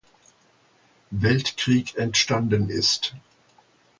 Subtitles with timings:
[1.11, 3.13] Weltkrieg entstanden ist.